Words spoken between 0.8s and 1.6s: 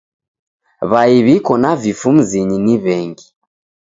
W'ai w'iko